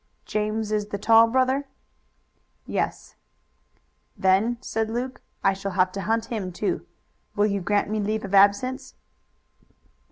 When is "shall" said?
5.53-5.73